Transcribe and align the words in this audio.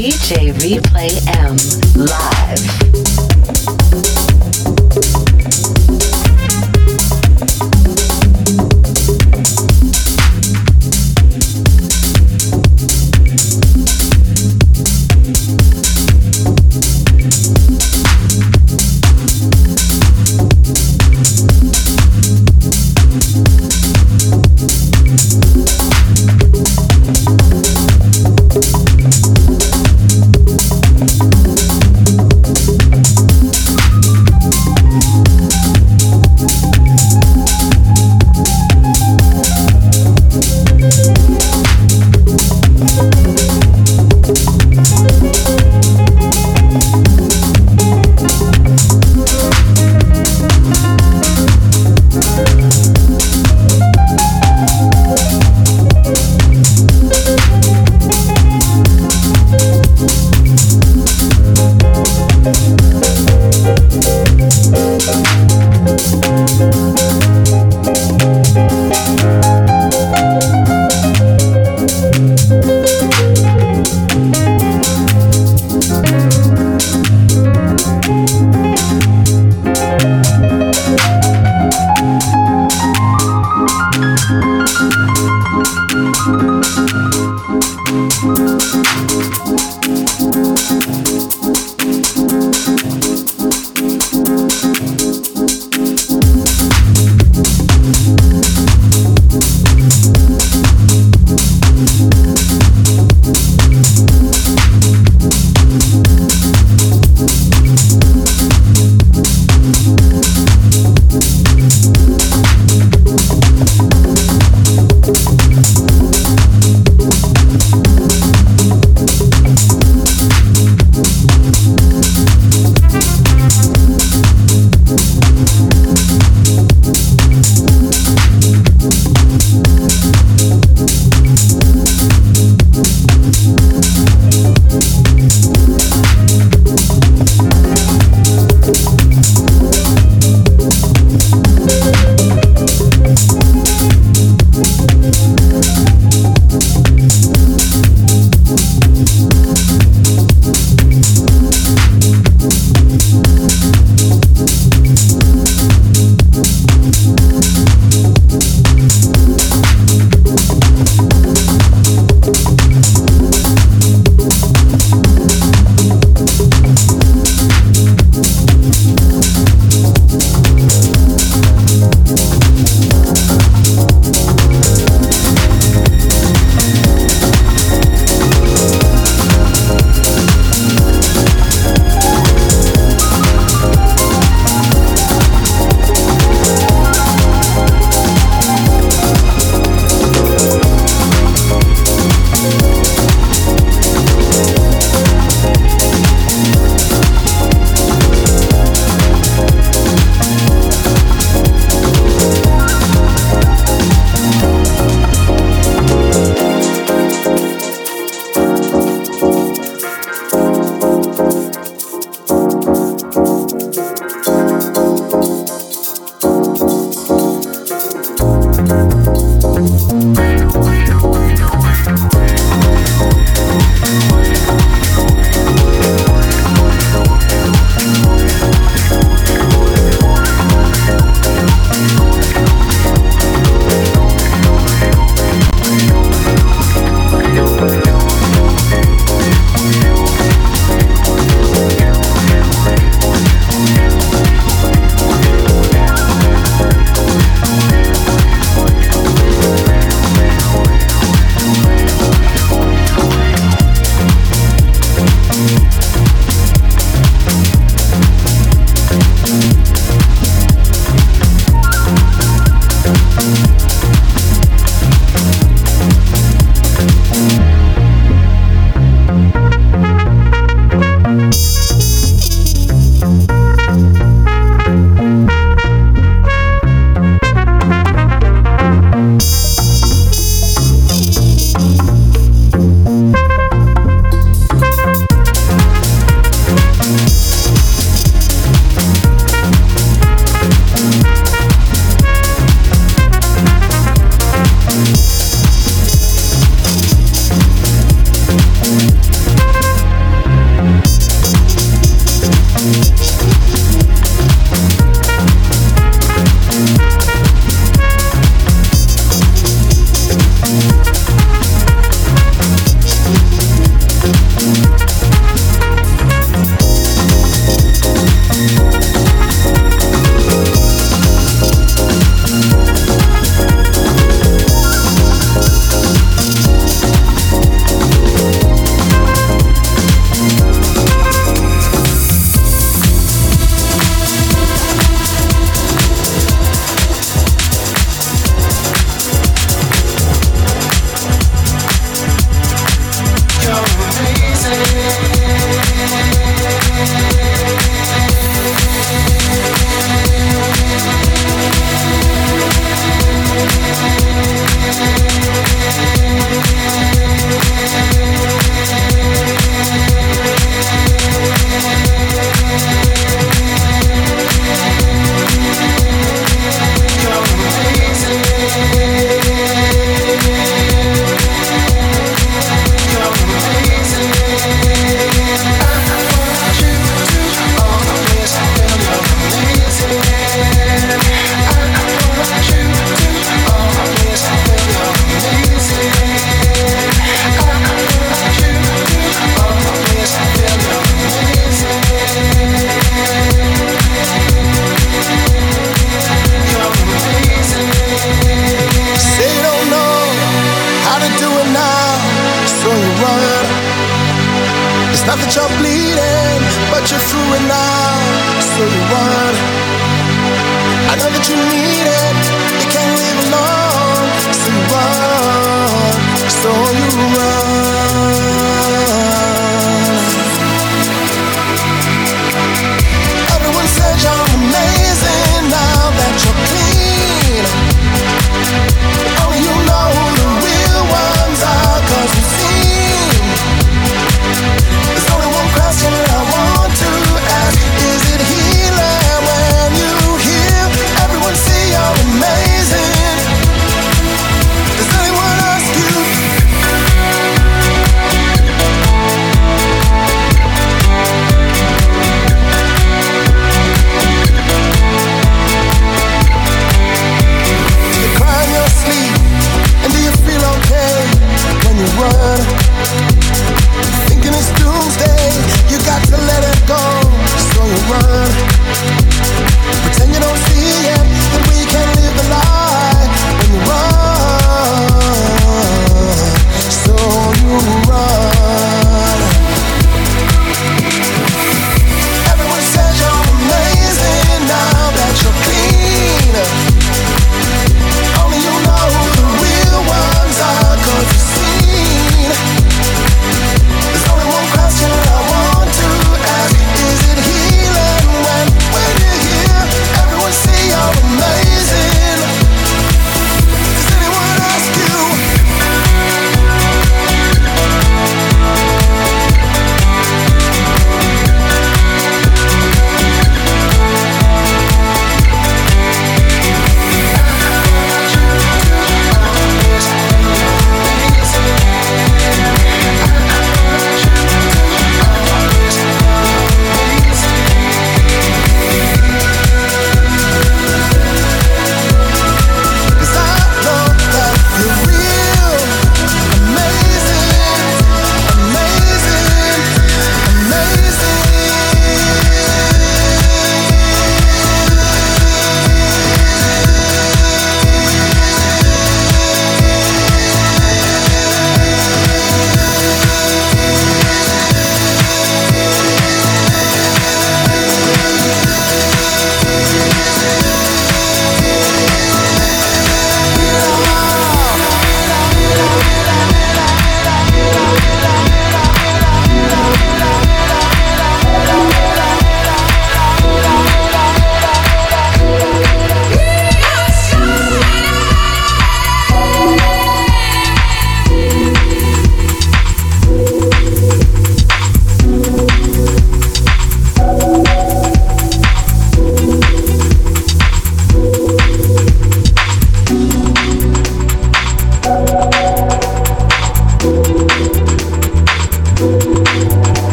DJ 0.00 0.54
Replay 0.54 1.12
M 1.26 1.58
live. 1.94 4.19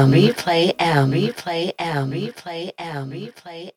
M. 0.00 0.12
Replay 0.12 0.74
M. 0.78 1.10
Replay 1.10 1.74
M. 1.78 2.10
Replay 2.10 2.72
M. 2.78 3.10
Replay. 3.10 3.69